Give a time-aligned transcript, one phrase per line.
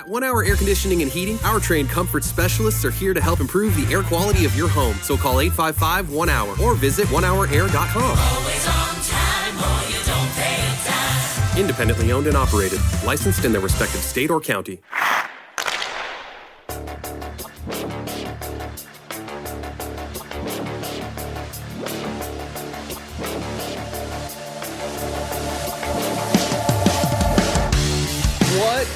[0.00, 3.38] At One Hour Air Conditioning and Heating, our trained comfort specialists are here to help
[3.38, 4.94] improve the air quality of your home.
[5.02, 8.02] So call 855 1 Hour or visit onehourair.com.
[8.02, 11.58] Always on time or you don't pay a dime.
[11.58, 14.80] Independently owned and operated, licensed in their respective state or county.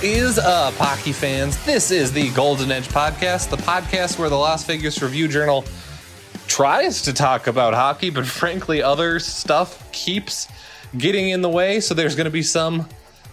[0.04, 1.64] Is up, hockey fans?
[1.64, 5.64] This is the Golden Edge Podcast, the podcast where the Las Vegas Review Journal
[6.46, 10.46] tries to talk about hockey, but frankly, other stuff keeps
[10.98, 11.80] getting in the way.
[11.80, 12.86] So there's going to be some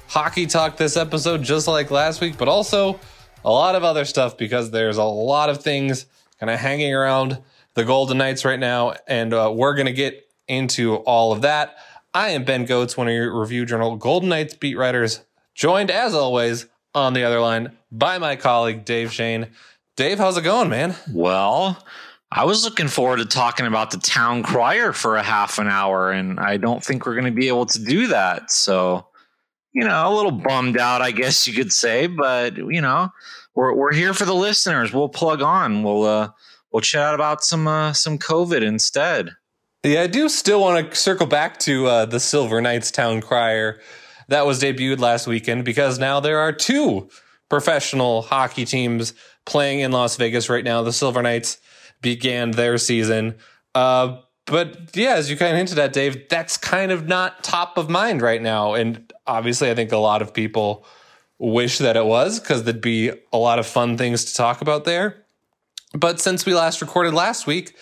[0.08, 3.02] hockey talk this episode, just like last week, but also
[3.44, 6.06] a lot of other stuff because there's a lot of things
[6.40, 7.38] kind of hanging around
[7.74, 11.76] the Golden Knights right now, and uh, we're going to get into all of that.
[12.14, 15.20] I am Ben Gotz, one of your Review Journal Golden Knights beat writers,
[15.62, 16.66] joined as always
[16.96, 19.46] on the other line by my colleague Dave Schoen.
[19.96, 20.96] Dave, how's it going, man?
[21.14, 21.86] Well,
[22.32, 26.10] I was looking forward to talking about the town crier for a half an hour,
[26.10, 28.52] and I don't think we're going to be able to do that.
[28.52, 29.06] So,
[29.72, 33.10] you know, a little bummed out, I guess you could say, but you know,
[33.54, 34.92] we're we're here for the listeners.
[34.92, 35.84] We'll plug on.
[35.84, 36.30] We'll uh,
[36.72, 39.30] we'll chat about some uh, some COVID instead.
[39.84, 43.80] Yeah, I do still want to circle back to uh, the Silver Knights Town Crier
[44.32, 47.10] that was debuted last weekend because now there are two
[47.50, 49.14] professional hockey teams
[49.46, 50.82] playing in Las Vegas right now.
[50.84, 51.58] The Silver Knights
[52.02, 53.36] began their season.
[53.76, 57.78] Uh, but yeah, as you kind of hinted at, Dave, that's kind of not top
[57.78, 58.74] of mind right now.
[58.74, 60.86] And obviously, I think a lot of people
[61.38, 64.86] wish that it was because there'd be a lot of fun things to talk about
[64.86, 65.26] there.
[65.94, 67.76] But since we last recorded last week,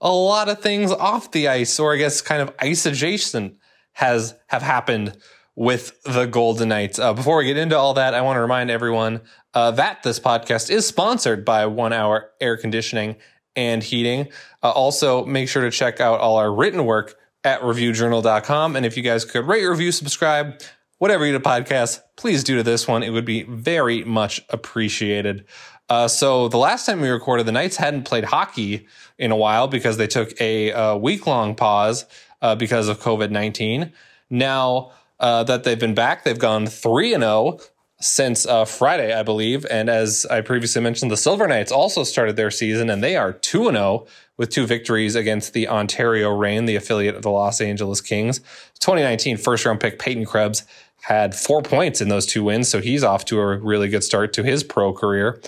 [0.00, 3.58] a lot of things off the ice, or I guess kind of ice adjacent,
[3.94, 5.16] has have happened
[5.56, 6.98] with the Golden Knights.
[6.98, 9.22] Uh, before we get into all that, I want to remind everyone
[9.54, 13.16] uh, that this podcast is sponsored by One Hour Air Conditioning
[13.56, 14.28] and Heating.
[14.62, 18.76] Uh, also, make sure to check out all our written work at reviewjournal.com.
[18.76, 20.60] And if you guys could rate, review, subscribe,
[20.98, 23.02] whatever you do to podcasts, please do to this one.
[23.02, 25.46] It would be very much appreciated.
[25.88, 28.86] Uh, so the last time we recorded, the Knights hadn't played hockey
[29.18, 32.04] in a while because they took a, uh, week long pause
[32.42, 33.92] uh, because of COVID 19.
[34.28, 37.58] Now uh, that they've been back, they've gone 3 and 0
[37.98, 39.64] since uh, Friday, I believe.
[39.70, 43.32] And as I previously mentioned, the Silver Knights also started their season and they are
[43.32, 44.06] 2 and 0
[44.36, 48.40] with two victories against the Ontario Reign, the affiliate of the Los Angeles Kings.
[48.80, 50.64] 2019 first round pick Peyton Krebs
[51.02, 54.32] had four points in those two wins, so he's off to a really good start
[54.34, 55.40] to his pro career.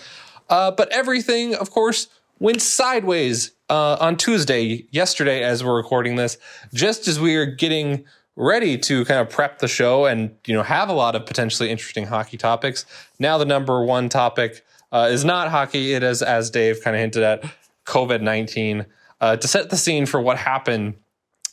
[0.48, 2.08] Uh, but everything, of course,
[2.38, 6.38] went sideways uh, on Tuesday, yesterday, as we're recording this,
[6.72, 8.04] just as we are getting
[8.38, 11.70] ready to kind of prep the show and you know have a lot of potentially
[11.70, 12.86] interesting hockey topics.
[13.18, 15.92] Now the number one topic uh, is not hockey.
[15.92, 17.44] It is, as Dave kind of hinted at,
[17.84, 18.86] COVID nineteen.
[19.20, 20.94] Uh, to set the scene for what happened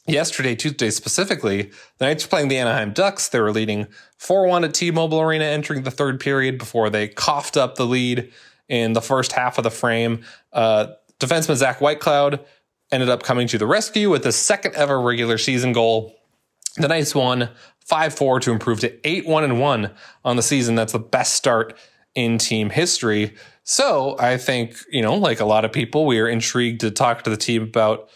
[0.05, 3.29] yesterday, Tuesday specifically, the Knights were playing the Anaheim Ducks.
[3.29, 7.07] They were leading 4 1 at T Mobile Arena entering the third period before they
[7.07, 8.31] coughed up the lead
[8.69, 10.23] in the first half of the frame.
[10.53, 10.87] Uh,
[11.19, 12.45] defenseman Zach Whitecloud
[12.91, 16.14] ended up coming to the rescue with his second ever regular season goal.
[16.77, 17.49] The Knights won
[17.79, 19.91] 5 4 to improve to 8 1 and 1
[20.23, 20.75] on the season.
[20.75, 21.77] That's the best start
[22.15, 23.35] in team history.
[23.63, 27.23] So I think, you know, like a lot of people, we are intrigued to talk
[27.23, 28.09] to the team about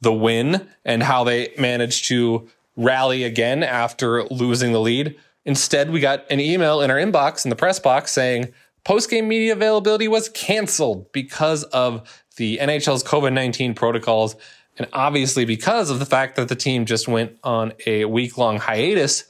[0.00, 5.16] the win and how they managed to rally again after losing the lead.
[5.44, 8.52] Instead, we got an email in our inbox in the press box saying
[8.84, 14.36] post game media availability was canceled because of the NHL's COVID 19 protocols.
[14.78, 18.58] And obviously, because of the fact that the team just went on a week long
[18.58, 19.24] hiatus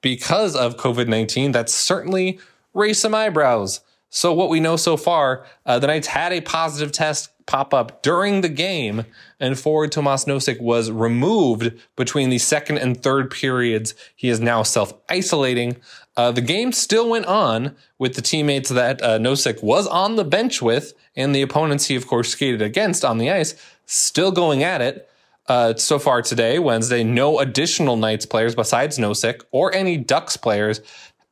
[0.00, 2.40] because of COVID 19, that's certainly
[2.74, 3.80] raised some eyebrows.
[4.10, 8.02] So, what we know so far, uh, the Knights had a positive test pop up
[8.02, 9.06] during the game,
[9.40, 13.94] and forward Tomas Nosek was removed between the second and third periods.
[14.14, 15.78] He is now self isolating.
[16.16, 20.24] Uh, the game still went on with the teammates that uh, Nosek was on the
[20.24, 23.54] bench with, and the opponents he, of course, skated against on the ice,
[23.86, 25.08] still going at it.
[25.46, 30.82] Uh, so far today, Wednesday, no additional Knights players besides Nosek or any Ducks players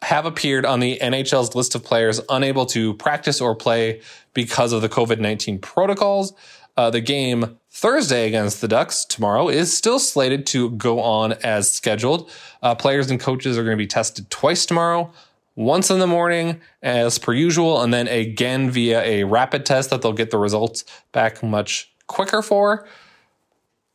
[0.07, 4.01] have appeared on the NHL's list of players unable to practice or play
[4.35, 6.33] because of the COVID 19 protocols.
[6.77, 11.73] Uh, the game Thursday against the Ducks tomorrow is still slated to go on as
[11.73, 12.31] scheduled.
[12.63, 15.11] Uh, players and coaches are going to be tested twice tomorrow,
[15.57, 20.03] once in the morning as per usual, and then again via a rapid test that
[20.03, 22.87] they'll get the results back much quicker for.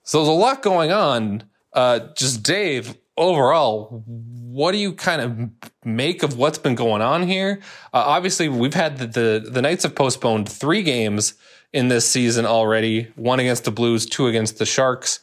[0.03, 1.43] So there's a lot going on.
[1.71, 7.23] Uh, just Dave, overall, what do you kind of make of what's been going on
[7.23, 7.61] here?
[7.93, 11.35] Uh, obviously, we've had the, the the Knights have postponed three games
[11.71, 13.03] in this season already.
[13.15, 15.19] One against the Blues, two against the Sharks.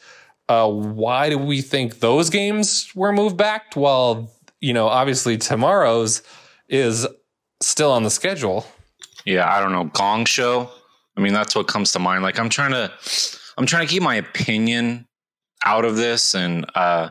[0.48, 3.76] Uh, why do we think those games were moved back?
[3.76, 6.22] Well, you know, obviously tomorrow's
[6.68, 7.06] is
[7.60, 8.66] still on the schedule.
[9.26, 9.84] Yeah, I don't know.
[9.84, 10.70] Gong show.
[11.16, 12.22] I mean, that's what comes to mind.
[12.22, 12.90] Like I'm trying to
[13.58, 15.06] I'm trying to keep my opinion
[15.64, 17.10] out of this and uh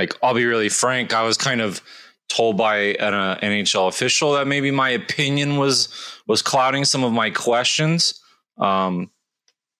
[0.00, 1.82] like I'll be really frank, I was kind of
[2.30, 5.88] told by an uh, NHL official that maybe my opinion was
[6.26, 8.18] was clouding some of my questions.
[8.58, 9.10] Um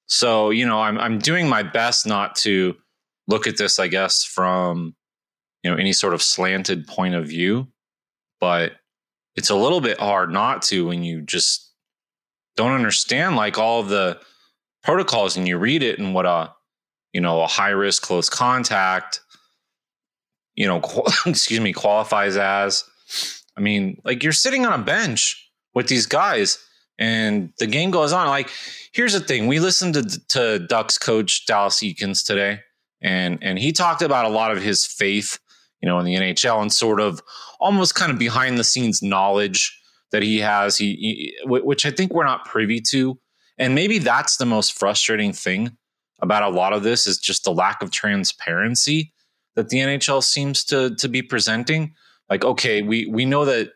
[0.06, 2.76] so, you know, I'm I'm doing my best not to
[3.28, 4.94] look at this I guess from
[5.62, 7.68] you know any sort of slanted point of view,
[8.40, 8.72] but
[9.36, 11.72] it's a little bit hard not to when you just
[12.56, 14.20] don't understand like all the
[14.82, 16.52] protocols and you read it and what a
[17.14, 19.20] you know a high risk close contact
[20.54, 20.80] you know
[21.26, 22.84] excuse me qualifies as
[23.56, 26.58] i mean like you're sitting on a bench with these guys
[26.98, 28.28] and the game goes on.
[28.28, 28.50] Like
[28.92, 29.46] here's the thing.
[29.46, 32.60] We listened to, to ducks coach dallas eakins today
[33.00, 35.38] and and he talked about a lot of his faith
[35.80, 37.22] you know in the nhl and sort of
[37.58, 39.76] almost kind of behind the scenes knowledge
[40.12, 40.76] that he has.
[40.76, 43.18] He, he which i think we're not privy to.
[43.58, 45.76] And maybe that's the most frustrating thing
[46.22, 49.12] about a lot of this is just the lack of transparency
[49.56, 51.94] that the nhl seems to to be presenting
[52.28, 53.72] like okay we we know that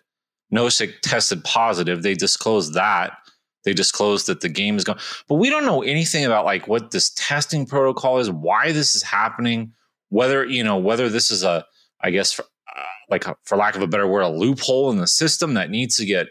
[0.52, 3.16] Nosek tested positive they disclosed that
[3.64, 4.98] they disclosed that the game is going
[5.28, 9.02] but we don't know anything about like what this testing protocol is why this is
[9.02, 9.72] happening
[10.10, 11.64] whether you know whether this is a
[12.02, 15.54] i guess uh, like for lack of a better word, a loophole in the system
[15.54, 16.28] that needs to get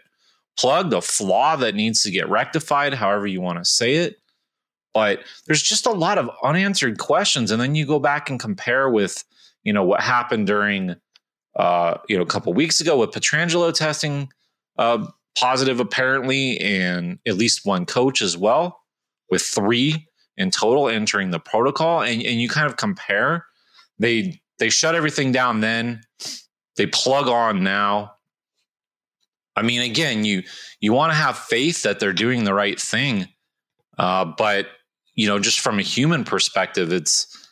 [0.57, 4.17] plugged, a flaw that needs to get rectified, however you want to say it.
[4.93, 7.49] But there's just a lot of unanswered questions.
[7.49, 9.23] And then you go back and compare with,
[9.63, 10.95] you know, what happened during,
[11.55, 14.29] uh, you know, a couple weeks ago with Pietrangelo testing
[14.77, 15.05] uh,
[15.37, 18.81] positive apparently, and at least one coach as well,
[19.29, 20.07] with three
[20.37, 22.01] in total entering the protocol.
[22.01, 23.45] And, and you kind of compare.
[23.99, 26.01] They they shut everything down then
[26.75, 28.13] they plug on now.
[29.55, 30.43] I mean, again, you
[30.79, 33.27] you want to have faith that they're doing the right thing,
[33.97, 34.67] uh, but
[35.13, 37.42] you know, just from a human perspective, it's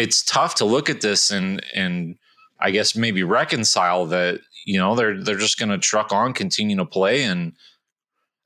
[0.00, 2.16] it's tough to look at this and and
[2.58, 6.76] I guess maybe reconcile that you know they're they're just going to truck on, continue
[6.76, 7.52] to play, and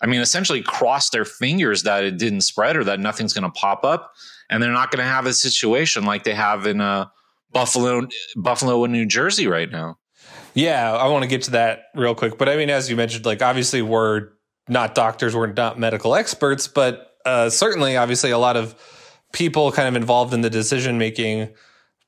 [0.02, 3.50] I mean, essentially cross their fingers that it didn't spread or that nothing's going to
[3.50, 4.12] pop up,
[4.50, 7.06] and they're not going to have a situation like they have in a uh,
[7.52, 9.96] Buffalo, Buffalo, and New Jersey right now.
[10.54, 13.24] Yeah, I want to get to that real quick, but I mean, as you mentioned,
[13.24, 14.30] like obviously we're
[14.68, 18.74] not doctors, we're not medical experts, but uh, certainly, obviously, a lot of
[19.34, 21.50] people kind of involved in the decision making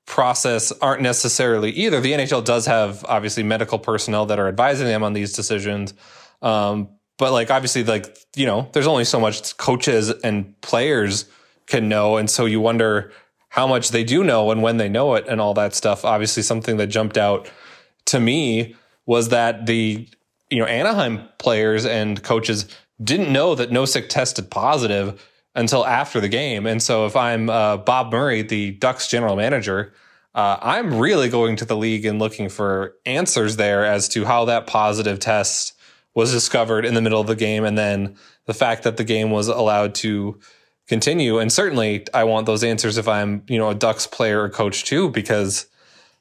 [0.06, 2.00] process aren't necessarily either.
[2.00, 5.92] The NHL does have obviously medical personnel that are advising them on these decisions.
[6.40, 6.88] Um,
[7.18, 11.28] but like obviously like you know there's only so much coaches and players
[11.66, 13.10] can know and so you wonder
[13.48, 16.04] how much they do know and when they know it and all that stuff.
[16.04, 17.50] Obviously, something that jumped out
[18.06, 18.76] to me
[19.06, 20.08] was that the
[20.50, 22.68] you know Anaheim players and coaches
[23.02, 25.20] didn't know that Nosek tested positive
[25.56, 26.66] until after the game.
[26.66, 29.92] And so, if I'm uh, Bob Murray, the Ducks general manager,
[30.34, 34.44] uh, I'm really going to the league and looking for answers there as to how
[34.44, 35.72] that positive test
[36.14, 39.30] was discovered in the middle of the game, and then the fact that the game
[39.30, 40.38] was allowed to
[40.86, 41.38] continue.
[41.38, 44.84] And certainly I want those answers if I'm, you know, a Ducks player or coach
[44.84, 45.66] too, because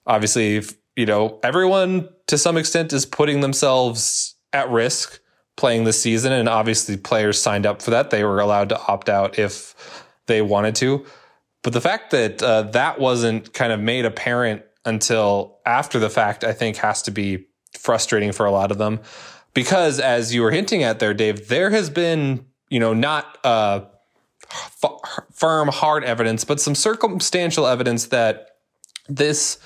[0.08, 5.20] obviously, if, you know, everyone to some extent is putting themselves at risk
[5.56, 6.32] playing this season.
[6.32, 8.10] And obviously players signed up for that.
[8.10, 11.06] They were allowed to opt out if they wanted to.
[11.64, 16.44] But the fact that uh, that wasn't kind of made apparent until after the fact,
[16.44, 17.48] I think has to be
[17.78, 19.00] frustrating for a lot of them.
[19.54, 23.86] Because as you were hinting at there, Dave, there has been, you know, not, uh,
[24.84, 28.58] f- firm, hard evidence, but some circumstantial evidence that
[29.08, 29.58] this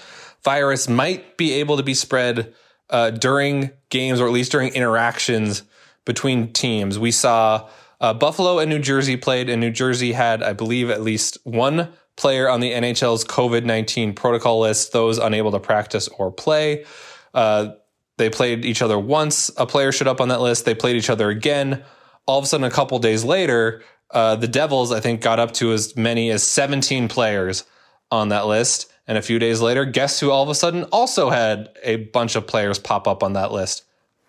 [0.44, 2.54] virus might be able to be spread
[2.90, 5.64] uh, during games or at least during interactions
[6.06, 6.98] between teams.
[6.98, 7.70] We saw
[8.02, 11.90] uh, Buffalo and New Jersey played, and New Jersey had, I believe, at least one
[12.16, 16.86] player on the NHL's COVID 19 protocol list, those unable to practice or play.
[17.34, 17.70] Uh,
[18.18, 19.50] they played each other once.
[19.58, 20.66] A player showed up on that list.
[20.66, 21.84] They played each other again.
[22.26, 25.54] All of a sudden, a couple days later, uh, the Devils, I think, got up
[25.54, 27.64] to as many as 17 players
[28.12, 28.92] on that list.
[29.08, 32.36] And a few days later, guess who all of a sudden also had a bunch
[32.36, 33.84] of players pop up on that list?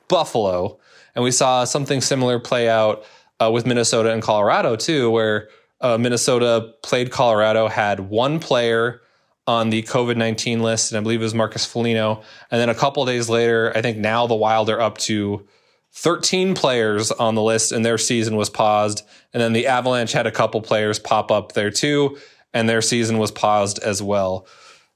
[0.08, 0.78] Buffalo.
[1.14, 3.04] And we saw something similar play out
[3.40, 5.48] uh, with Minnesota and Colorado, too, where
[5.80, 9.00] uh, Minnesota played Colorado, had one player
[9.46, 12.22] on the COVID 19 list, and I believe it was Marcus Foligno.
[12.50, 15.46] And then a couple days later, I think now the Wild are up to
[15.92, 19.02] 13 players on the list, and their season was paused.
[19.32, 22.18] And then the Avalanche had a couple players pop up there too,
[22.54, 24.46] and their season was paused as well.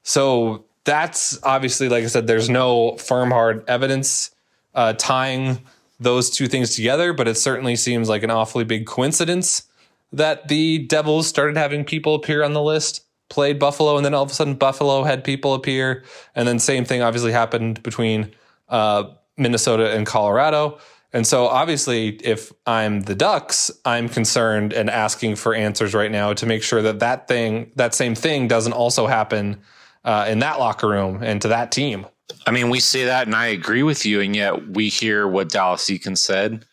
[0.03, 4.31] So that's obviously, like I said, there's no firm, hard evidence
[4.75, 5.61] uh, tying
[6.01, 9.69] those two things together, but it certainly seems like an awfully big coincidence
[10.13, 14.23] that the Devils started having people appear on the list, played Buffalo, and then all
[14.23, 16.05] of a sudden Buffalo had people appear.
[16.35, 18.33] And then same thing obviously happened between
[18.69, 19.05] uh,
[19.37, 20.79] Minnesota and Colorado.
[21.13, 26.33] And so obviously, if I'm the Ducks, I'm concerned and asking for answers right now
[26.33, 29.63] to make sure that that thing, that same thing doesn't also happen
[30.05, 32.07] uh, in that locker room and to that team.
[32.47, 35.51] I mean, we say that, and I agree with you, and yet we hear what
[35.51, 36.65] Dallas Eakins said,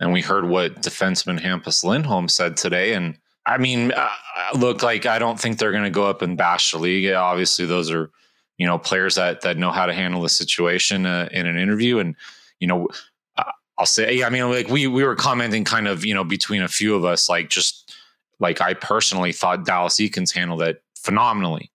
[0.00, 4.08] and we heard what defenseman Hampus Lindholm said today, and I mean, uh,
[4.54, 7.12] look, like I don't think they're going to go up and bash the league.
[7.12, 8.10] Obviously, those are
[8.58, 11.98] you know players that that know how to handle the situation uh, in an interview,
[11.98, 12.14] and
[12.60, 12.88] you know,
[13.36, 16.62] uh, I'll say, I mean, like we we were commenting kind of you know between
[16.62, 17.94] a few of us, like just
[18.38, 21.70] like I personally thought Dallas Eakins handled it phenomenally.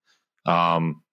[0.46, 1.04] Um,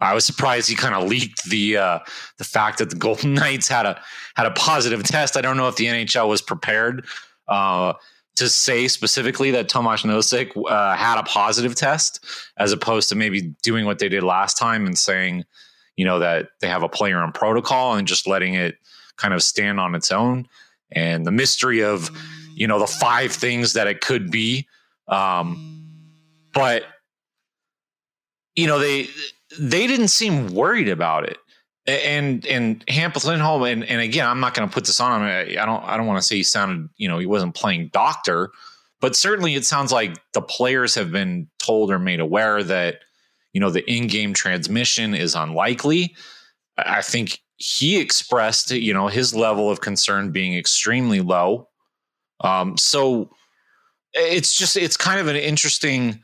[0.00, 1.98] I was surprised he kind of leaked the uh,
[2.38, 4.00] the fact that the Golden Knights had a
[4.34, 5.36] had a positive test.
[5.36, 7.06] I don't know if the NHL was prepared
[7.48, 7.94] uh,
[8.36, 12.24] to say specifically that Tomas Nosek uh, had a positive test,
[12.58, 15.44] as opposed to maybe doing what they did last time and saying,
[15.96, 18.76] you know, that they have a player in protocol and just letting it
[19.16, 20.46] kind of stand on its own.
[20.92, 22.10] And the mystery of,
[22.54, 24.68] you know, the five things that it could be.
[25.08, 25.82] Um,
[26.52, 26.84] but
[28.56, 29.08] you know, they
[29.58, 31.38] they didn't seem worried about it.
[31.86, 35.28] And and Hampus Lindholm and, and again, I'm not going to put this on him.
[35.28, 38.50] I don't I don't want to say he sounded you know he wasn't playing doctor,
[39.00, 43.00] but certainly it sounds like the players have been told or made aware that
[43.52, 46.16] you know the in-game transmission is unlikely.
[46.76, 51.68] I think he expressed you know his level of concern being extremely low.
[52.40, 53.30] Um, so
[54.12, 56.20] it's just it's kind of an interesting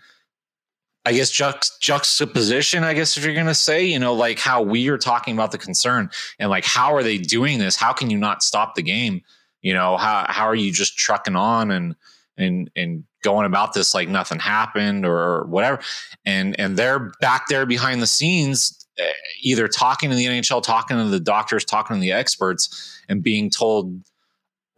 [1.05, 4.63] I guess juxt- juxtaposition, I guess if you're going to say, you know, like how
[4.63, 7.77] we are talking about the concern and like how are they doing this?
[7.77, 9.23] How can you not stop the game?
[9.63, 11.97] You know, how how are you just trucking on and
[12.37, 15.81] and and going about this like nothing happened or whatever?
[16.25, 20.97] And and they're back there behind the scenes eh, either talking to the NHL, talking
[20.97, 24.03] to the doctors, talking to the experts and being told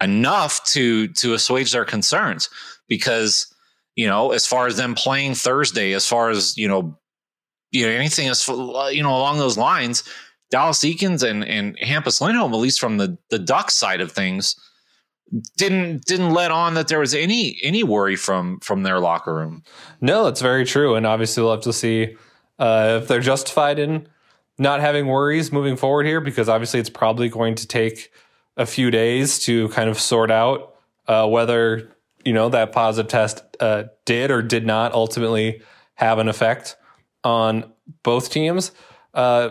[0.00, 2.48] enough to to assuage their concerns
[2.88, 3.53] because
[3.96, 6.98] you know, as far as them playing Thursday, as far as, you know,
[7.70, 10.04] you know, anything as you know, along those lines,
[10.50, 14.56] Dallas Eakins and, and Hampus Lindholm, at least from the, the duck side of things,
[15.56, 19.64] didn't didn't let on that there was any any worry from from their locker room.
[20.00, 20.94] No, that's very true.
[20.94, 22.16] And obviously we'll have to see
[22.58, 24.06] uh, if they're justified in
[24.58, 28.12] not having worries moving forward here, because obviously it's probably going to take
[28.56, 30.76] a few days to kind of sort out
[31.08, 31.90] uh, whether
[32.24, 35.62] you know that positive test uh, did or did not ultimately
[35.94, 36.76] have an effect
[37.22, 38.72] on both teams.
[39.12, 39.50] Uh,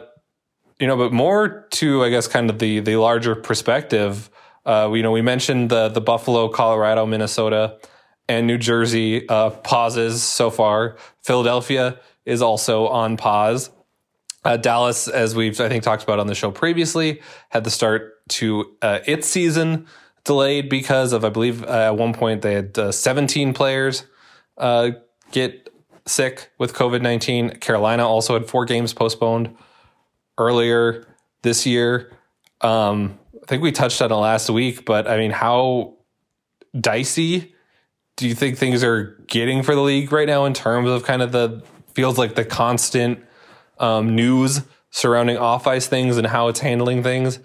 [0.80, 4.30] you know, but more to I guess kind of the the larger perspective.
[4.66, 7.78] Uh, you know, we mentioned the the Buffalo, Colorado, Minnesota,
[8.28, 10.98] and New Jersey uh, pauses so far.
[11.22, 13.70] Philadelphia is also on pause.
[14.46, 18.28] Uh, Dallas, as we've I think talked about on the show previously, had to start
[18.30, 19.88] to uh, its season
[20.24, 24.06] delayed because of, I believe, uh, at one point they had uh, 17 players
[24.58, 24.92] uh,
[25.32, 25.70] get
[26.06, 27.58] sick with COVID 19.
[27.58, 29.56] Carolina also had four games postponed
[30.38, 31.06] earlier
[31.42, 32.12] this year.
[32.62, 35.96] Um, I think we touched on it last week, but I mean, how
[36.80, 37.54] dicey
[38.16, 41.22] do you think things are getting for the league right now in terms of kind
[41.22, 41.64] of the
[41.94, 43.24] feels like the constant
[43.80, 44.62] um, news
[44.92, 47.40] surrounding off ice things and how it's handling things?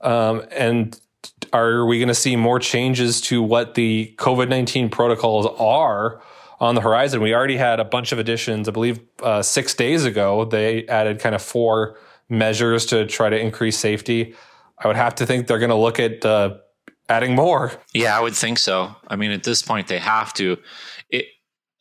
[0.00, 0.98] Um, and
[1.52, 6.20] are we going to see more changes to what the COVID 19 protocols are
[6.60, 7.20] on the horizon?
[7.20, 8.68] We already had a bunch of additions.
[8.68, 11.96] I believe uh, six days ago, they added kind of four
[12.28, 14.34] measures to try to increase safety.
[14.78, 16.56] I would have to think they're going to look at uh,
[17.08, 17.72] adding more.
[17.92, 18.94] Yeah, I would think so.
[19.08, 20.56] I mean, at this point, they have to.
[21.10, 21.26] It,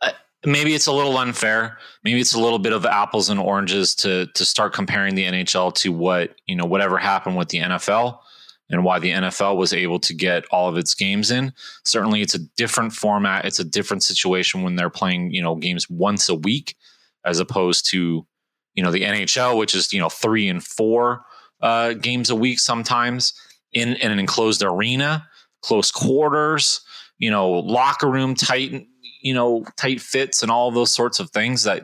[0.02, 0.12] uh,
[0.46, 1.78] maybe it's a little unfair.
[2.04, 5.74] Maybe it's a little bit of apples and oranges to to start comparing the NHL
[5.76, 8.20] to what you know whatever happened with the NFL
[8.70, 11.54] and why the NFL was able to get all of its games in.
[11.86, 13.46] Certainly, it's a different format.
[13.46, 16.76] It's a different situation when they're playing, you know, games once a week
[17.26, 18.26] as opposed to,
[18.76, 21.26] you know, the NHL, which is, you know, three and four
[21.62, 23.34] uh, games a week sometimes
[23.74, 25.28] in, in an enclosed arena,
[25.62, 26.82] close quarters,
[27.18, 28.88] you know, locker room tight,
[29.22, 31.84] you know, tight fits and all those sorts of things that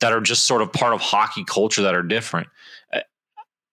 [0.00, 2.48] that are just sort of part of hockey culture that are different.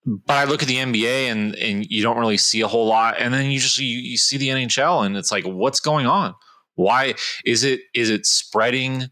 [0.08, 3.16] But I look at the NBA and and you don't really see a whole lot,
[3.20, 6.34] and then you just you, you see the NHL and it's like, what's going on?
[6.76, 9.08] Why is it is it spreading?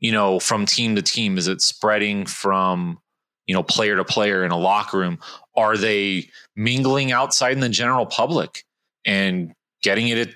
[0.00, 2.98] You know, from team to team, is it spreading from
[3.46, 5.18] you know player to player in a locker room?
[5.54, 8.64] Are they mingling outside in the general public
[9.04, 10.34] and getting it at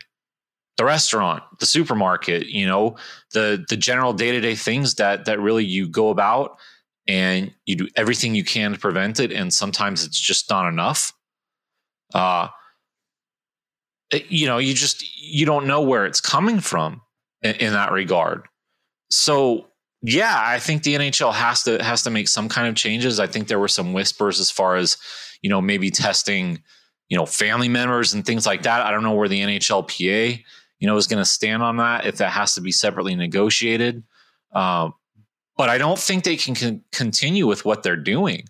[0.77, 2.97] the restaurant, the supermarket, you know,
[3.33, 6.59] the the general day-to-day things that that really you go about
[7.09, 11.13] and you do everything you can to prevent it and sometimes it's just not enough.
[12.15, 12.49] Uh
[14.29, 17.03] you know, you just you don't know where it's coming from
[17.43, 18.47] in, in that regard.
[19.11, 19.67] So,
[20.03, 23.19] yeah, I think the NHL has to has to make some kind of changes.
[23.19, 24.97] I think there were some whispers as far as,
[25.43, 26.63] you know, maybe testing,
[27.09, 28.87] you know, family members and things like that.
[28.87, 30.45] I don't know where the NHLPA
[30.79, 34.03] you know, is going to stand on that if that has to be separately negotiated.
[34.53, 34.95] Um,
[35.57, 38.45] but I don't think they can con- continue with what they're doing.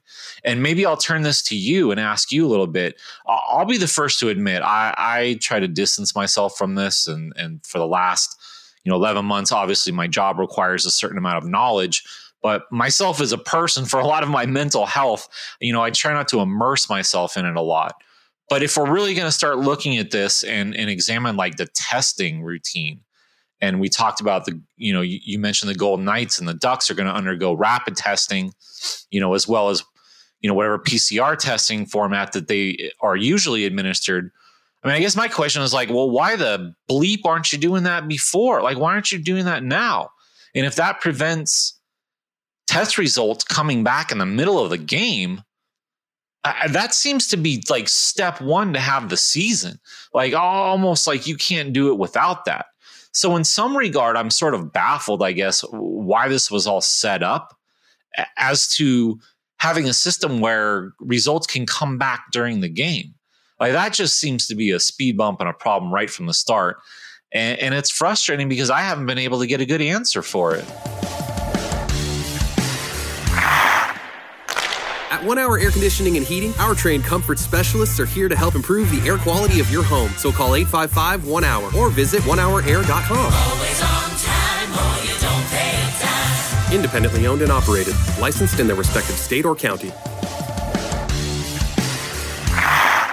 [0.44, 3.00] And maybe I'll turn this to you and ask you a little bit.
[3.26, 7.06] I'll, I'll be the first to admit I, I try to distance myself from this,
[7.06, 8.36] and and for the last
[8.84, 12.04] you know 11 months, obviously my job requires a certain amount of knowledge.
[12.42, 15.28] But myself as a person, for a lot of my mental health,
[15.60, 17.94] you know, I try not to immerse myself in it a lot.
[18.48, 21.66] But if we're really going to start looking at this and, and examine like the
[21.74, 23.00] testing routine,
[23.60, 26.54] and we talked about the, you know, you, you mentioned the Golden Knights and the
[26.54, 28.52] Ducks are going to undergo rapid testing,
[29.10, 29.82] you know, as well as,
[30.40, 34.30] you know, whatever PCR testing format that they are usually administered.
[34.82, 37.84] I mean, I guess my question is like, well, why the bleep aren't you doing
[37.84, 38.62] that before?
[38.62, 40.10] Like, why aren't you doing that now?
[40.54, 41.78] And if that prevents
[42.66, 45.42] test results coming back in the middle of the game,
[46.68, 49.80] that seems to be like step one to have the season.
[50.12, 52.66] Like almost like you can't do it without that.
[53.16, 57.22] So in some regard, I'm sort of baffled, I guess, why this was all set
[57.22, 57.56] up
[58.36, 59.18] as to
[59.58, 63.14] having a system where results can come back during the game.
[63.58, 66.34] Like that just seems to be a speed bump and a problem right from the
[66.34, 66.76] start.
[67.32, 70.54] And, and it's frustrating because I haven't been able to get a good answer for
[70.54, 70.95] it.
[75.16, 78.54] At One Hour Air Conditioning and Heating, our trained comfort specialists are here to help
[78.54, 80.10] improve the air quality of your home.
[80.18, 83.16] So call 855 1 Hour or visit onehourair.com.
[83.16, 86.74] Always on time or you don't pay time.
[86.74, 89.88] Independently owned and operated, licensed in their respective state or county.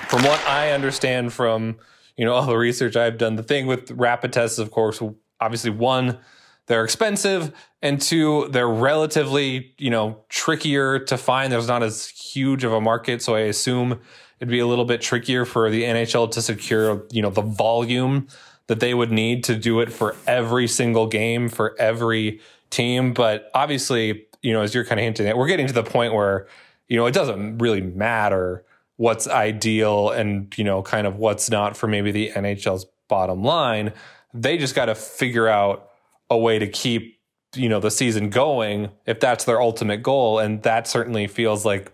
[0.09, 1.77] From what I understand from
[2.17, 5.01] you know all the research I've done, the thing with rapid tests, of course,
[5.39, 6.19] obviously one
[6.67, 11.51] they're expensive and two they're relatively you know trickier to find.
[11.51, 13.99] There's not as huge of a market so i assume
[14.39, 18.27] it'd be a little bit trickier for the nhl to secure you know the volume
[18.67, 23.13] that they would need to do it for every single game for every team.
[23.13, 26.13] But obviously you know as you're kind of hinting at we're getting to the point
[26.13, 26.47] where
[26.87, 28.65] you know it doesn't really matter
[28.97, 33.93] what's ideal and you know kind of what's not for maybe the nhl's bottom line.
[34.33, 35.89] They just got to figure out
[36.29, 37.19] a way to keep
[37.55, 40.39] you know the season going if that's their ultimate goal.
[40.39, 41.91] And that certainly feels like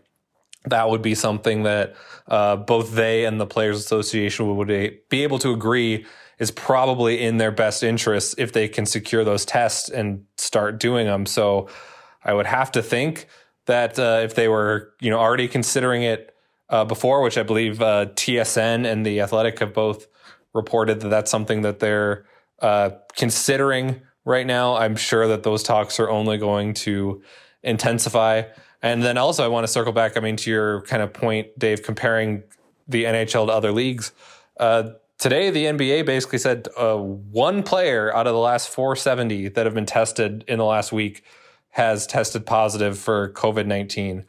[0.65, 1.95] that would be something that
[2.27, 4.67] uh, both they and the players association would
[5.09, 6.05] be able to agree
[6.37, 11.05] is probably in their best interest if they can secure those tests and start doing
[11.05, 11.25] them.
[11.25, 11.67] So
[12.23, 13.27] i would have to think
[13.65, 16.35] that uh, if they were you know already considering it
[16.69, 20.07] uh, before which i believe uh, tsn and the athletic have both
[20.53, 22.25] reported that that's something that they're
[22.61, 24.75] uh, considering right now.
[24.75, 27.21] I'm sure that those talks are only going to
[27.63, 28.43] intensify.
[28.81, 30.15] And then also, I want to circle back.
[30.15, 32.43] I mean, to your kind of point, Dave, comparing
[32.87, 34.13] the NHL to other leagues.
[34.57, 39.65] Uh, today, the NBA basically said uh, one player out of the last 470 that
[39.65, 41.23] have been tested in the last week
[41.71, 44.25] has tested positive for COVID 19.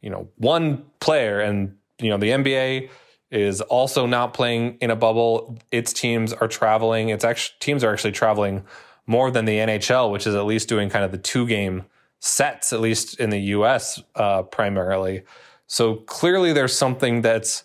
[0.00, 2.88] You know, one player, and, you know, the NBA
[3.30, 5.58] is also not playing in a bubble.
[5.70, 7.10] Its teams are traveling.
[7.10, 8.64] Its actually teams are actually traveling
[9.06, 11.84] more than the NHL, which is at least doing kind of the two game
[12.20, 15.22] sets, at least in the US uh, primarily.
[15.66, 17.64] So clearly there's something that's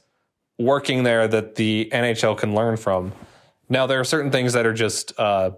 [0.57, 3.13] working there that the NHL can learn from.
[3.69, 5.51] Now, there are certain things that are just, uh,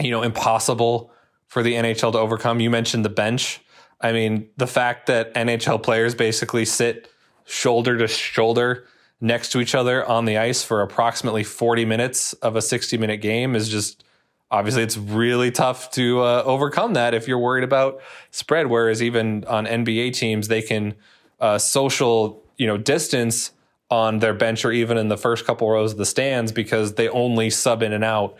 [0.00, 1.12] you know, impossible
[1.46, 2.60] for the NHL to overcome.
[2.60, 3.60] You mentioned the bench.
[4.00, 7.08] I mean, the fact that NHL players basically sit
[7.44, 8.86] shoulder to shoulder
[9.20, 13.18] next to each other on the ice for approximately 40 minutes of a 60 minute
[13.18, 14.04] game is just
[14.50, 18.68] obviously it's really tough to uh, overcome that if you're worried about spread.
[18.68, 20.94] Whereas even on NBA teams, they can
[21.40, 23.52] uh, social you know distance
[23.90, 27.08] on their bench or even in the first couple rows of the stands because they
[27.08, 28.36] only sub in and out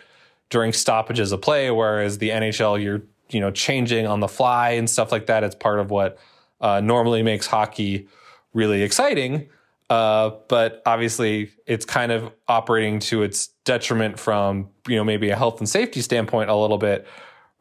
[0.49, 1.71] during stoppages of play.
[1.71, 5.43] Whereas the NHL, you're you know changing on the fly and stuff like that.
[5.43, 6.17] It's part of what
[6.61, 8.07] uh, normally makes hockey
[8.53, 9.49] really exciting.
[9.89, 15.35] Uh, but obviously, it's kind of operating to its detriment from you know maybe a
[15.35, 17.05] health and safety standpoint a little bit.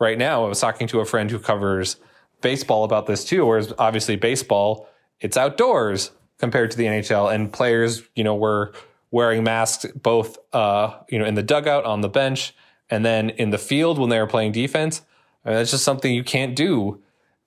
[0.00, 1.96] Right now, I was talking to a friend who covers
[2.40, 3.44] baseball about this too.
[3.44, 4.88] Whereas obviously, baseball
[5.20, 8.72] it's outdoors compared to the NHL, and players you know were
[9.10, 12.54] wearing masks both uh, you know in the dugout on the bench
[12.88, 15.02] and then in the field when they were playing defense.
[15.44, 17.02] I mean, that's just something you can't do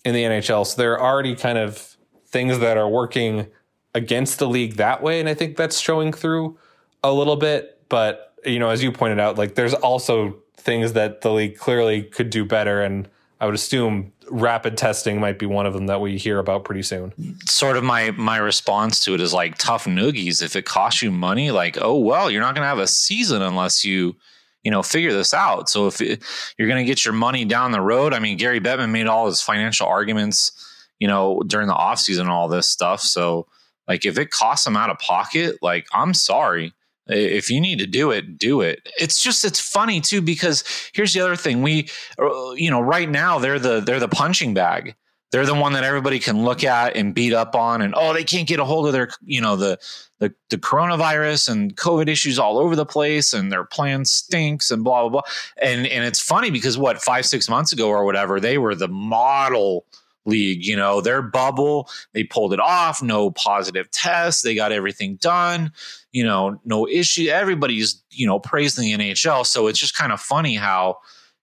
[0.06, 0.66] in the NHL.
[0.66, 3.48] So there are already kind of things that are working
[3.94, 5.20] against the league that way.
[5.20, 6.58] And I think that's showing through
[7.04, 7.78] a little bit.
[7.90, 12.04] But, you know, as you pointed out, like there's also things that the league clearly
[12.04, 12.82] could do better.
[12.82, 13.08] And
[13.40, 16.84] I would assume rapid testing might be one of them that we hear about pretty
[16.84, 17.14] soon.
[17.46, 20.42] Sort of my my response to it is like tough noogies.
[20.42, 23.42] If it costs you money, like oh well, you're not going to have a season
[23.42, 24.16] unless you
[24.64, 25.70] you know figure this out.
[25.70, 28.92] So if you're going to get your money down the road, I mean Gary Bettman
[28.92, 30.52] made all his financial arguments,
[31.00, 33.02] you know, during the offseason and all this stuff.
[33.02, 33.48] So
[33.88, 36.74] like if it costs him out of pocket, like I'm sorry.
[37.10, 38.88] If you need to do it, do it.
[39.00, 41.62] It's just it's funny too because here's the other thing.
[41.62, 44.96] We uh, you know, right now they're the they're the punching bag
[45.32, 48.24] they're the one that everybody can look at and beat up on and oh they
[48.24, 49.78] can't get a hold of their you know the
[50.20, 54.84] the, the coronavirus and covid issues all over the place and their plan stinks and
[54.84, 58.40] blah blah blah and and it's funny because what five six months ago or whatever
[58.40, 59.86] they were the model
[60.26, 65.16] league you know their bubble they pulled it off no positive tests they got everything
[65.16, 65.72] done
[66.12, 70.20] you know no issue everybody's you know praising the nhl so it's just kind of
[70.20, 70.98] funny how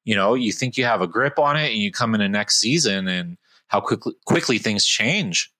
[0.04, 2.28] you know you think you have a grip on it and you come in the
[2.28, 3.36] next season and
[3.68, 5.52] how quickly quickly things change.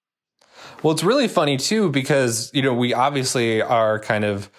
[0.83, 4.51] Well, it's really funny too because you know we obviously are kind of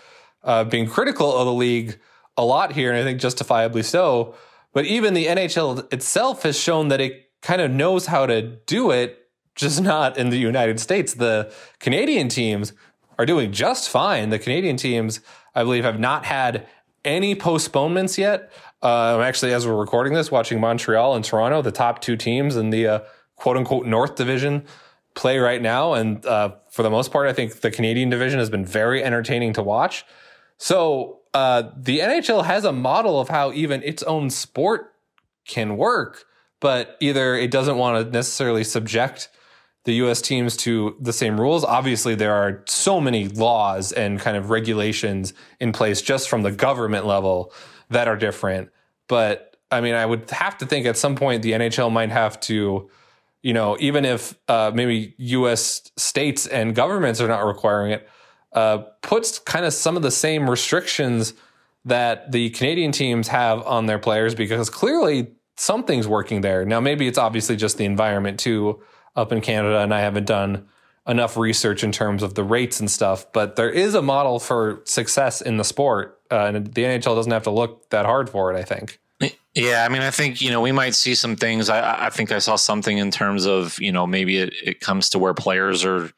[0.44, 2.00] uh, being critical of the league
[2.38, 4.36] a lot here, and I think justifiably so.
[4.74, 8.92] But even the NHL itself has shown that it kind of knows how to do
[8.92, 9.18] it,
[9.56, 11.16] just not in the United States.
[11.16, 12.74] The Canadian teams
[13.17, 14.30] are doing just fine.
[14.30, 15.21] The Canadian teams,
[15.56, 16.67] I believe, have not had
[17.03, 18.51] any postponements yet.
[18.82, 22.69] Uh, actually, as we're recording this, watching Montreal and Toronto, the top two teams in
[22.69, 22.99] the uh,
[23.36, 24.65] quote unquote North Division
[25.15, 25.93] play right now.
[25.93, 29.53] And uh, for the most part, I think the Canadian division has been very entertaining
[29.53, 30.06] to watch.
[30.58, 34.93] So uh, the NHL has a model of how even its own sport
[35.45, 36.25] can work,
[36.60, 39.30] but either it doesn't want to necessarily subject
[39.88, 41.63] the US teams to the same rules.
[41.63, 46.52] Obviously, there are so many laws and kind of regulations in place just from the
[46.52, 47.54] government level
[47.89, 48.69] that are different.
[49.08, 52.38] But I mean, I would have to think at some point the NHL might have
[52.41, 52.89] to
[53.43, 55.89] you know, even if uh, maybe U.S.
[55.95, 58.10] states and governments are not requiring it,
[58.52, 61.34] uh, puts kind of some of the same restrictions
[61.86, 66.65] that the Canadian teams have on their players because clearly something's working there.
[66.65, 68.82] Now, maybe it's obviously just the environment too
[69.17, 70.67] up in Canada, and I haven't done
[71.08, 74.82] enough research in terms of the rates and stuff, but there is a model for
[74.86, 78.53] success in the sport, uh, and the NHL doesn't have to look that hard for
[78.53, 78.99] it, I think.
[79.56, 81.67] Yeah, I mean, I think you know we might see some things.
[81.67, 85.10] I, I think I saw something in terms of you know maybe it, it comes
[85.10, 86.12] to where players are,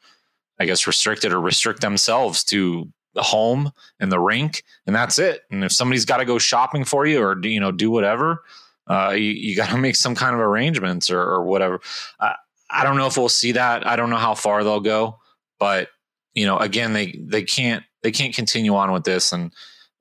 [0.58, 5.42] I guess, restricted or restrict themselves to the home and the rink, and that's it.
[5.50, 8.42] And if somebody's got to go shopping for you or you know do whatever,
[8.88, 11.80] uh, you, you got to make some kind of arrangements or, or whatever.
[12.18, 12.34] Uh,
[12.72, 13.86] I don't know if we'll see that.
[13.86, 15.18] I don't know how far they'll go,
[15.58, 15.88] but
[16.34, 19.52] you know, again, they they can't they can't continue on with this and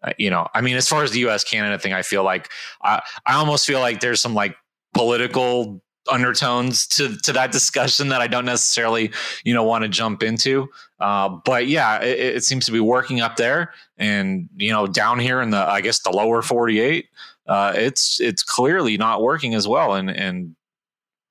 [0.04, 1.44] uh, you know, I mean, as far as the U.S.
[1.44, 2.50] Canada thing, I feel like
[2.82, 4.56] I, I almost feel like there's some like
[4.94, 9.12] political undertones to to that discussion that I don't necessarily
[9.44, 10.70] you know want to jump into.
[11.00, 15.20] Uh, but yeah, it, it, seems to be working up there, and you know down
[15.20, 17.08] here in the I guess the lower 48,
[17.48, 19.96] uh, it's it's clearly not working as well.
[19.96, 20.56] And and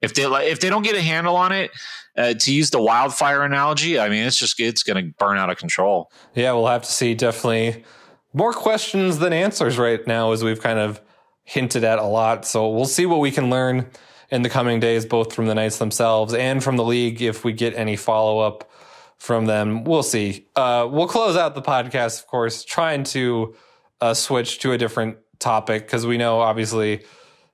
[0.00, 1.70] if they if they don't get a handle on it,
[2.16, 5.50] uh, to use the wildfire analogy, I mean it's just it's going to burn out
[5.50, 6.10] of control.
[6.34, 7.14] Yeah, we'll have to see.
[7.14, 7.84] Definitely
[8.32, 11.00] more questions than answers right now, as we've kind of
[11.44, 12.44] hinted at a lot.
[12.44, 13.86] So we'll see what we can learn
[14.30, 17.22] in the coming days, both from the Knights themselves and from the league.
[17.22, 18.70] If we get any follow up
[19.16, 20.46] from them, we'll see.
[20.54, 23.56] Uh, we'll close out the podcast, of course, trying to
[24.00, 27.04] uh, switch to a different topic because we know obviously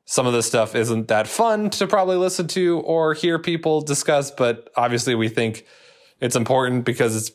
[0.07, 4.31] some of this stuff isn't that fun to probably listen to or hear people discuss,
[4.31, 5.65] but obviously we think
[6.21, 7.33] it's important because it's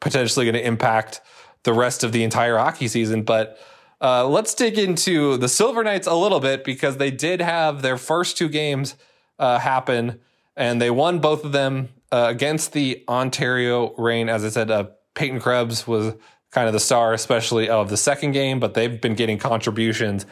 [0.00, 1.20] potentially going to impact
[1.64, 3.22] the rest of the entire hockey season.
[3.22, 3.58] But
[4.00, 7.96] uh, let's dig into the Silver Knights a little bit because they did have their
[7.96, 8.96] first two games
[9.38, 10.20] uh, happen
[10.56, 14.28] and they won both of them uh, against the Ontario Reign.
[14.28, 16.14] As I said, uh, Peyton Krebs was
[16.52, 20.26] kind of the star, especially of the second game, but they've been getting contributions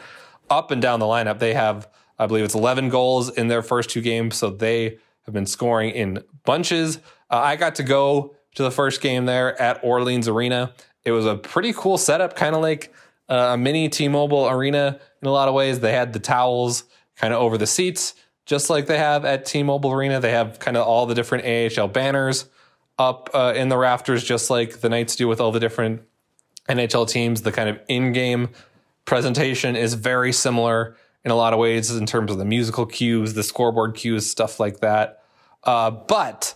[0.49, 1.39] up and down the lineup.
[1.39, 1.87] They have
[2.19, 4.37] I believe it's 11 goals in their first two games.
[4.37, 6.97] So they have been scoring in bunches.
[7.29, 10.73] Uh, I got to go to the first game there at Orleans Arena.
[11.05, 12.93] It was a pretty cool setup, kind of like
[13.29, 15.79] uh, a mini T Mobile Arena in a lot of ways.
[15.79, 16.83] They had the towels
[17.15, 20.19] kind of over the seats, just like they have at T Mobile Arena.
[20.19, 21.45] They have kind of all the different
[21.77, 22.47] AHL banners
[22.99, 26.03] up uh, in the rafters, just like the Knights do with all the different
[26.69, 27.41] NHL teams.
[27.41, 28.49] The kind of in game
[29.05, 33.33] presentation is very similar in a lot of ways in terms of the musical cues,
[33.33, 35.23] the scoreboard cues, stuff like that.
[35.63, 36.55] Uh, but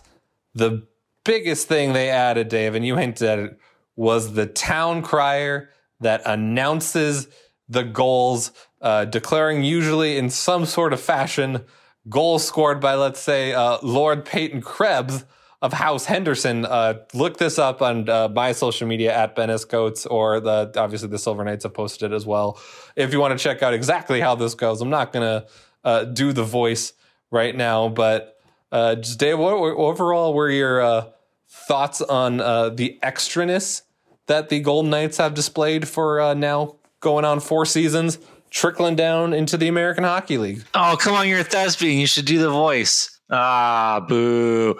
[0.54, 0.86] the
[1.24, 3.58] biggest thing they added, Dave, and you hinted at it,
[3.96, 7.28] was the town crier that announces
[7.68, 11.64] the goals, uh, declaring usually in some sort of fashion
[12.08, 15.24] goals scored by, let's say, uh, Lord Peyton Krebs
[15.60, 16.64] of House Henderson.
[16.64, 21.08] Uh, look this up on uh, my social media at Bennis Coates, or the obviously
[21.08, 22.60] the Silver Knights have posted it as well.
[22.96, 25.46] If you want to check out exactly how this goes, I'm not gonna
[25.84, 26.92] uh, do the voice
[27.30, 28.40] right now, but
[28.70, 31.06] uh, just Dave, what overall were your uh,
[31.48, 33.82] thoughts on uh, the extraness
[34.26, 38.18] that the Golden Knights have displayed for now going on four seasons,
[38.50, 40.64] trickling down into the American Hockey League?
[40.74, 41.98] Oh, come on, you're a thespian.
[41.98, 43.17] You should do the voice.
[43.30, 44.74] Ah, boo.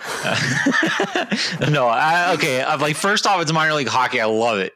[1.71, 2.63] no, I, okay.
[2.63, 4.21] I'm like, first off, it's minor league hockey.
[4.21, 4.73] I love it.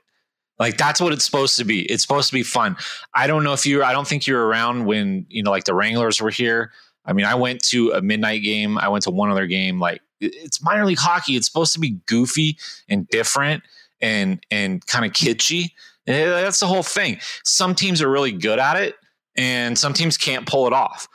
[0.58, 1.82] Like that's what it's supposed to be.
[1.82, 2.76] It's supposed to be fun.
[3.14, 3.82] I don't know if you.
[3.82, 6.70] I don't think you were around when you know, like the Wranglers were here.
[7.04, 8.78] I mean, I went to a midnight game.
[8.78, 9.80] I went to one other game.
[9.80, 11.34] Like it's minor league hockey.
[11.34, 12.58] It's supposed to be goofy
[12.88, 13.64] and different
[14.00, 15.72] and and kind of kitschy.
[16.06, 17.18] And that's the whole thing.
[17.44, 18.94] Some teams are really good at it,
[19.36, 21.08] and some teams can't pull it off.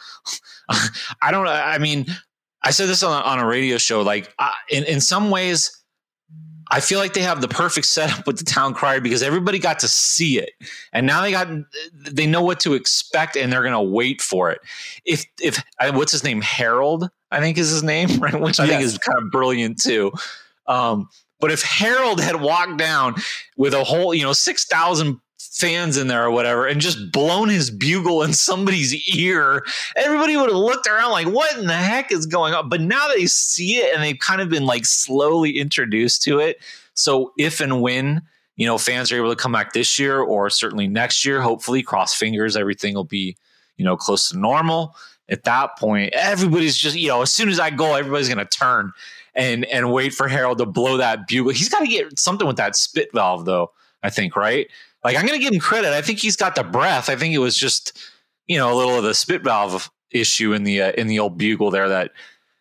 [1.22, 1.48] I don't.
[1.48, 2.08] I mean,
[2.64, 4.02] I said this on, on a radio show.
[4.02, 5.72] Like uh, in in some ways,
[6.70, 9.80] I feel like they have the perfect setup with the town crier because everybody got
[9.80, 10.52] to see it,
[10.92, 11.48] and now they got
[11.94, 14.60] they know what to expect, and they're going to wait for it.
[15.06, 18.40] If if what's his name Harold, I think is his name, right?
[18.40, 18.74] Which I yes.
[18.74, 20.12] think is kind of brilliant too.
[20.68, 23.16] Um, but if Harold had walked down
[23.56, 25.22] with a whole, you know, six thousand
[25.58, 29.66] fans in there or whatever and just blown his bugle in somebody's ear,
[29.96, 32.70] everybody would have looked around like, what in the heck is going on?
[32.70, 36.58] But now they see it and they've kind of been like slowly introduced to it.
[36.94, 38.22] So if and when,
[38.56, 41.84] you know, fans are able to come back this year or certainly next year, hopefully,
[41.84, 43.38] cross fingers, everything will be,
[43.78, 44.96] you know, close to normal.
[45.30, 48.46] At that point, everybody's just, you know, as soon as I go, everybody's going to
[48.46, 48.94] turn
[49.36, 51.52] and and wait for Harold to blow that bugle.
[51.52, 53.72] He's got to get something with that spit valve, though.
[54.04, 54.68] I think, right?
[55.08, 55.94] Like I'm going to give him credit.
[55.94, 57.10] I think he's got the breath.
[57.10, 57.98] I think it was just
[58.46, 61.38] you know a little of the spit valve issue in the uh, in the old
[61.38, 62.12] bugle there that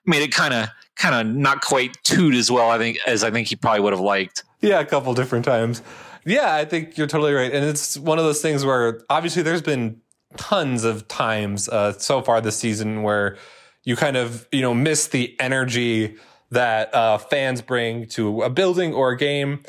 [0.04, 2.70] made it kind of kind of not quite toot as well.
[2.70, 4.44] I think as I think he probably would have liked.
[4.61, 5.82] Yeah, a couple different times.
[6.24, 9.61] Yeah, I think you're totally right, and it's one of those things where obviously there's
[9.61, 10.00] been
[10.37, 13.38] tons of times uh, so far this season where
[13.82, 16.14] you kind of you know miss the energy
[16.52, 19.64] that uh, fans bring to a building or a game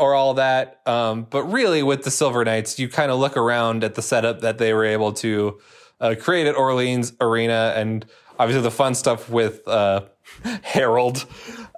[0.00, 0.80] or all that.
[0.86, 4.40] Um, but really, with the Silver Knights, you kind of look around at the setup
[4.40, 5.60] that they were able to
[6.00, 8.06] uh, create at Orleans Arena, and
[8.38, 10.02] obviously the fun stuff with uh,
[10.62, 11.26] Harold.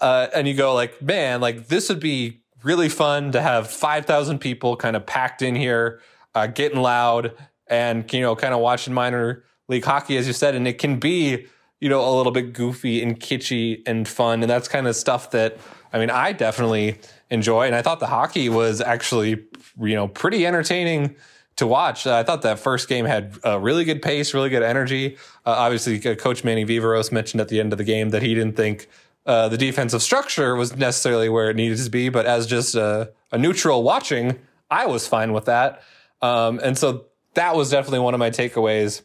[0.01, 4.07] Uh, and you go like, man, like this would be really fun to have five
[4.07, 6.01] thousand people kind of packed in here,
[6.35, 7.35] uh, getting loud,
[7.67, 11.01] and you know, kind of watching minor league hockey, as you said, and it can
[11.01, 11.47] be
[11.81, 15.33] you know a little bit goofy and kitschy and fun, and that's kind of stuff
[15.33, 15.59] that
[15.93, 16.99] I mean, I definitely
[17.31, 17.67] enjoy.
[17.67, 19.45] And I thought the hockey was actually,
[19.81, 21.17] you know, pretty entertaining
[21.57, 22.07] to watch.
[22.07, 25.17] I thought that first game had a really good pace, really good energy.
[25.45, 28.35] Uh, obviously, uh, Coach Manny Viveros mentioned at the end of the game that he
[28.35, 28.89] didn't think
[29.27, 33.13] uh, the defensive structure was necessarily where it needed to be, but as just a,
[33.31, 34.39] a neutral watching,
[34.71, 35.83] I was fine with that.
[36.23, 39.03] Um, and so that was definitely one of my takeaways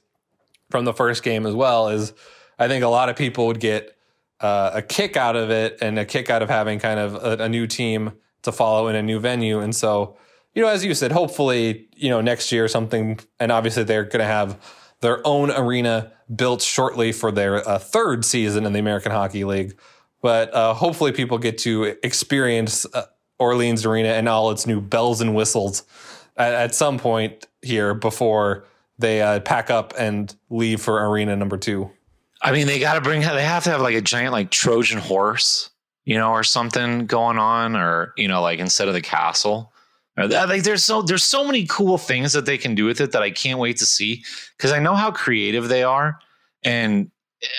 [0.69, 1.89] from the first game as well.
[1.89, 2.13] Is
[2.57, 3.96] I think a lot of people would get
[4.39, 7.43] uh, a kick out of it and a kick out of having kind of a,
[7.43, 9.59] a, new team to follow in a new venue.
[9.59, 10.15] And so,
[10.53, 14.19] you know, as you said, hopefully, you know, next year something, and obviously they're going
[14.19, 14.61] to have
[15.01, 19.77] their own arena built shortly for their uh, third season in the American Hockey League.
[20.21, 23.05] But uh, hopefully, people get to experience uh,
[23.39, 25.83] Orleans Arena and all its new bells and whistles
[26.35, 28.65] at, at some point here before
[28.97, 31.91] they uh, pack up and leave for arena number two.
[32.41, 33.21] I mean, they got to bring.
[33.21, 35.69] They have to have like a giant like Trojan horse,
[36.05, 39.73] you know, or something going on, or you know, like instead of the castle.
[40.17, 43.11] Uh, like there's so there's so many cool things that they can do with it
[43.11, 44.23] that I can't wait to see
[44.57, 46.19] because I know how creative they are,
[46.63, 47.11] and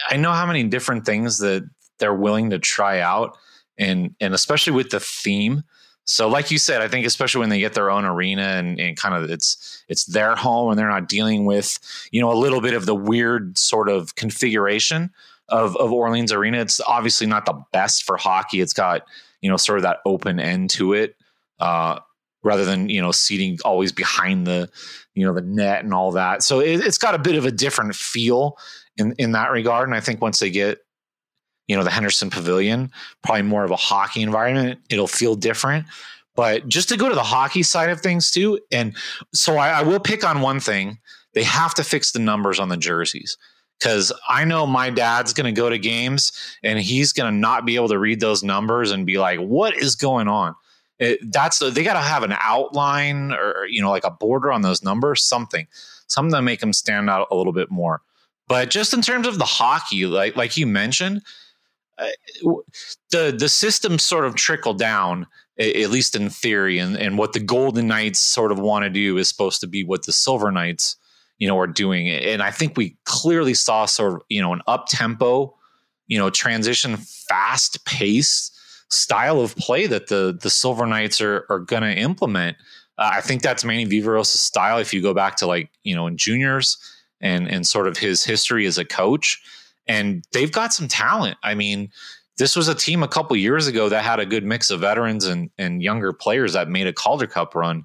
[0.08, 3.36] I know how many different things that they're willing to try out,
[3.78, 5.62] and and especially with the theme.
[6.08, 8.96] So, like you said, I think especially when they get their own arena and, and
[8.96, 11.78] kind of it's it's their home and they're not dealing with
[12.10, 15.10] you know a little bit of the weird sort of configuration
[15.50, 16.60] of of Orleans Arena.
[16.60, 18.62] It's obviously not the best for hockey.
[18.62, 19.02] It's got
[19.42, 21.14] you know sort of that open end to it,
[21.60, 21.98] uh,
[22.42, 24.70] rather than you know seating always behind the
[25.14, 26.42] you know the net and all that.
[26.42, 28.56] So it, it's got a bit of a different feel
[28.96, 29.86] in in that regard.
[29.86, 30.78] And I think once they get
[31.68, 32.90] you know the Henderson Pavilion,
[33.22, 34.80] probably more of a hockey environment.
[34.90, 35.86] It'll feel different.
[36.34, 38.96] But just to go to the hockey side of things too, and
[39.34, 40.98] so I, I will pick on one thing:
[41.34, 43.36] they have to fix the numbers on the jerseys
[43.78, 47.64] because I know my dad's going to go to games and he's going to not
[47.64, 50.54] be able to read those numbers and be like, "What is going on?"
[50.98, 54.62] It, that's they got to have an outline or you know like a border on
[54.62, 55.66] those numbers, something,
[56.06, 58.00] something to make them stand out a little bit more.
[58.48, 61.22] But just in terms of the hockey, like like you mentioned,
[63.10, 65.26] the the system sort of trickle down
[65.58, 69.18] at least in theory and, and what the golden knights sort of want to do
[69.18, 70.96] is supposed to be what the silver knights
[71.38, 74.60] you know are doing and i think we clearly saw sort of you know an
[74.66, 75.54] up tempo
[76.06, 78.50] you know transition fast pace
[78.90, 82.56] style of play that the the silver knights are are going to implement.
[82.96, 86.06] Uh, i think that's Manny Viveiros' style if you go back to like you know
[86.06, 86.76] in juniors
[87.20, 89.40] and and sort of his history as a coach
[89.88, 91.38] and they've got some talent.
[91.42, 91.90] I mean,
[92.36, 95.26] this was a team a couple years ago that had a good mix of veterans
[95.26, 97.84] and, and younger players that made a Calder Cup run.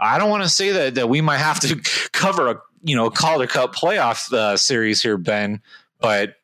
[0.00, 1.76] I don't want to say that that we might have to
[2.12, 5.62] cover a you know Calder Cup playoff uh, series here, Ben,
[6.00, 6.34] but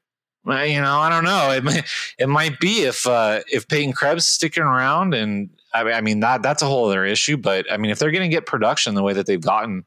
[0.46, 1.50] you know I don't know.
[1.50, 1.84] It might,
[2.18, 6.42] it might be if uh, if Peyton Krebs sticking around, and I, I mean that
[6.42, 7.36] that's a whole other issue.
[7.36, 9.84] But I mean if they're going to get production the way that they've gotten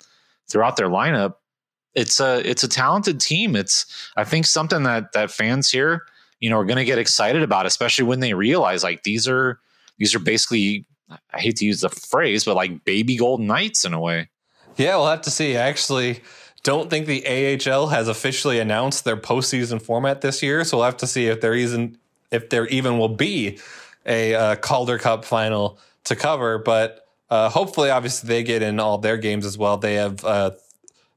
[0.50, 1.36] throughout their lineup,
[1.94, 3.56] it's a it's a talented team.
[3.56, 6.06] It's I think something that that fans here,
[6.40, 9.60] you know, are going to get excited about, especially when they realize like these are
[9.98, 10.86] these are basically
[11.34, 14.30] I hate to use the phrase, but like baby golden knights in a way.
[14.78, 15.58] Yeah, we'll have to see.
[15.58, 16.22] I actually
[16.64, 20.98] don't think the AHL has officially announced their postseason format this year, so we'll have
[20.98, 21.98] to see if there even
[22.32, 23.60] if there even will be
[24.06, 26.58] a uh, Calder Cup final to cover.
[26.58, 29.78] But uh, hopefully, obviously, they get in all their games as well.
[29.78, 30.52] They have uh,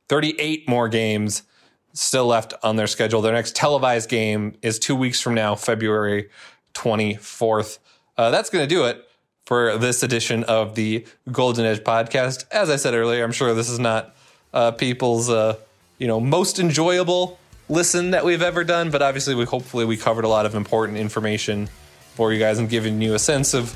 [0.08, 1.42] 38 more games
[1.92, 3.22] still left on their schedule.
[3.22, 6.28] Their next televised game is two weeks from now, February
[6.74, 7.78] 24th.
[8.16, 9.08] Uh, that's going to do it
[9.46, 12.44] for this edition of the Golden Edge podcast.
[12.50, 14.14] As I said earlier, I'm sure this is not
[14.52, 15.56] uh, people's uh,
[15.98, 17.38] you know most enjoyable
[17.68, 20.98] listen that we've ever done, but obviously we hopefully we covered a lot of important
[20.98, 21.68] information
[22.14, 23.72] for you guys and giving you a sense of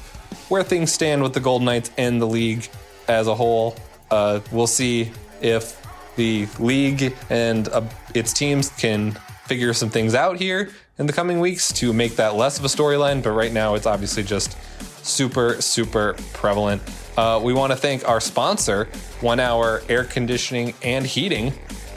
[0.49, 2.69] where things stand with the Golden Knights and the league
[3.09, 3.77] as a whole.
[4.11, 5.11] Uh, we'll see
[5.41, 5.85] if
[6.19, 7.81] the league and uh,
[8.13, 9.13] its teams can
[9.47, 12.69] figure some things out here in the coming weeks to make that less of a
[12.69, 13.23] storyline.
[13.23, 14.59] But right now, it's obviously just
[15.07, 16.83] super, super prevalent.
[17.17, 18.87] Uh, we want to thank our sponsor,
[19.21, 21.53] One Hour Air Conditioning and Heating,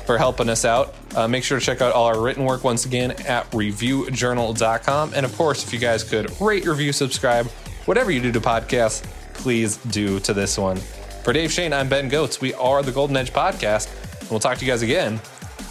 [0.06, 0.96] for helping us out.
[1.16, 5.14] Uh, make sure to check out all our written work once again at reviewjournal.com.
[5.16, 7.48] And of course, if you guys could rate, review, subscribe,
[7.86, 9.04] whatever you do to podcasts,
[9.34, 10.78] please do to this one.
[11.24, 12.40] For Dave Schoen, I'm Ben Gotz.
[12.42, 14.01] We are the Golden Edge Podcast.
[14.32, 15.20] We'll talk to you guys again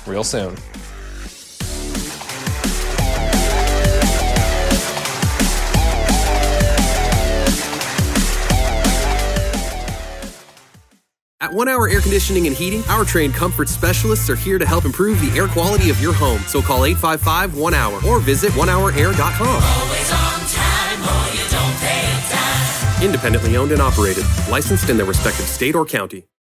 [0.07, 0.55] real soon.
[11.42, 14.85] At One Hour Air Conditioning and Heating, our trained comfort specialists are here to help
[14.85, 16.40] improve the air quality of your home.
[16.42, 19.49] So call 855 1 Hour or visit onehourair.com.
[19.49, 23.03] Always on time or you don't pay a dime.
[23.03, 26.30] Independently owned and operated, licensed in their respective state or county.